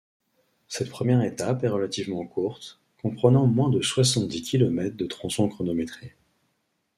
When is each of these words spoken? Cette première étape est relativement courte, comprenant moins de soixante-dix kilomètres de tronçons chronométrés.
Cette 0.67 0.89
première 0.89 1.21
étape 1.21 1.63
est 1.63 1.67
relativement 1.67 2.25
courte, 2.25 2.79
comprenant 3.03 3.45
moins 3.45 3.69
de 3.69 3.83
soixante-dix 3.83 4.41
kilomètres 4.41 4.97
de 4.97 5.05
tronçons 5.05 5.47
chronométrés. 5.47 6.15